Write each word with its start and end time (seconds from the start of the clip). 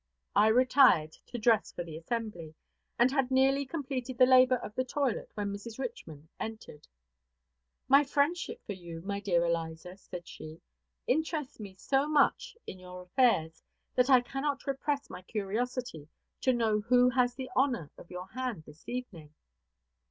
I 0.35 0.47
retired 0.47 1.11
to 1.27 1.37
dress 1.37 1.71
for 1.71 1.83
the 1.83 1.95
assembly, 1.95 2.55
and 2.97 3.11
had 3.11 3.29
nearly 3.29 3.67
completed 3.67 4.17
the 4.17 4.25
labor 4.25 4.55
of 4.55 4.73
the 4.73 4.83
toilet 4.83 5.29
when 5.35 5.53
Mrs. 5.53 5.77
Richman 5.77 6.27
entered. 6.39 6.87
"My 7.87 8.03
friendship 8.03 8.63
for 8.65 8.73
you, 8.73 9.01
my 9.03 9.19
dear 9.19 9.45
Eliza," 9.45 9.97
said 9.97 10.27
she, 10.27 10.59
"interests 11.05 11.59
me 11.59 11.75
so 11.75 12.07
much 12.09 12.57
in 12.65 12.79
your 12.79 13.03
affairs 13.03 13.61
that 13.93 14.09
I 14.09 14.21
cannot 14.21 14.65
repress 14.65 15.07
my 15.07 15.21
curiosity 15.21 16.07
to 16.39 16.51
know 16.51 16.79
who 16.81 17.11
has 17.11 17.35
the 17.35 17.51
honor 17.55 17.91
of 17.95 18.09
your 18.09 18.25
hand 18.29 18.63
this 18.65 18.89
evening." 18.89 19.35